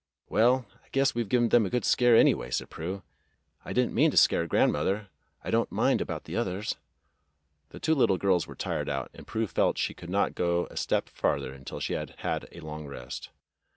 [0.29, 3.03] "Well, I guess we've given them a good scare, any way," said Prue.
[3.63, 5.09] "I didn't mean to scare grand' mother.
[5.43, 6.73] I don't mind about the others."
[7.69, 10.75] The two little girls were tired out, and Prue felt she could not go a
[10.75, 13.29] step farther until she had had a long rest.